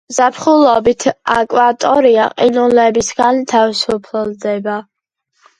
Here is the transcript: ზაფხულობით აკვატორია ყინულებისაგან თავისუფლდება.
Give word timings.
ზაფხულობით 0.17 1.05
აკვატორია 1.33 2.25
ყინულებისაგან 2.41 3.43
თავისუფლდება. 3.53 4.81